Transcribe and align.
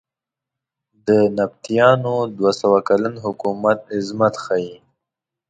د 1.07 1.09
نبطیانو 1.37 2.15
دوه 2.37 2.51
سوه 2.61 2.79
کلن 2.89 3.15
حکومت 3.25 3.79
عظمت 3.97 4.35
ښیې. 4.43 4.75